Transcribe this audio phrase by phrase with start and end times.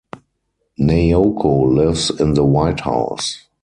[0.79, 3.45] Naoko lives in the white house.